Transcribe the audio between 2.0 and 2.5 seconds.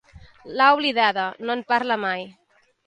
mai.